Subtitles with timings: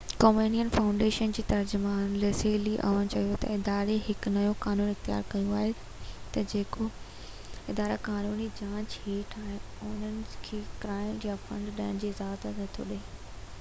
[0.21, 5.75] Comyn foundation جي ترجمان Leslie Aun چيو تہ اداري هڪ نئو قانون اختيار ڪيو آهي
[6.37, 6.87] تہ جيڪي
[7.75, 9.59] ادارا قانوني جاچ هيٺ آهن
[9.91, 10.15] انهن
[10.49, 12.99] کي گرانٽ يا فنڊ ڏيڻ جي اجازت نٿو ڏي